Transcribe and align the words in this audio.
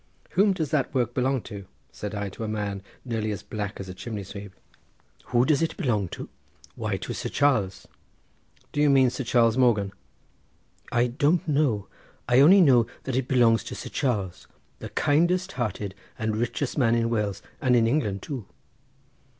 "Whom 0.31 0.53
does 0.53 0.71
that 0.71 0.95
work 0.95 1.13
belong 1.13 1.41
to?" 1.43 1.67
said 1.91 2.15
I 2.15 2.29
to 2.29 2.43
a 2.43 2.47
man 2.47 2.81
nearly 3.05 3.29
as 3.29 3.43
black 3.43 3.79
as 3.79 3.87
a 3.87 3.93
chimney 3.93 4.23
sweep. 4.23 4.51
"Who 5.25 5.45
does 5.45 5.61
it 5.61 5.77
belong 5.77 6.07
to? 6.07 6.27
Why, 6.73 6.97
to 6.97 7.13
Sir 7.13 7.29
Charles." 7.29 7.87
"Do 8.71 8.81
you 8.81 8.89
mean 8.89 9.11
Sir 9.11 9.23
Charles 9.23 9.59
Morgan?" 9.59 9.91
"I 10.91 11.05
don't 11.05 11.47
know. 11.47 11.87
I 12.27 12.39
only 12.39 12.61
know 12.61 12.87
that 13.03 13.15
it 13.15 13.27
belongs 13.27 13.63
to 13.65 13.75
Sir 13.75 13.89
Charles, 13.89 14.47
the 14.79 14.89
kindest 14.89 15.51
heart 15.51 15.79
and 16.17 16.35
richest 16.35 16.79
man 16.79 16.95
in 16.95 17.11
Wales 17.11 17.43
and 17.61 17.75
in 17.75 17.85
England 17.85 18.23
too." 18.23 18.47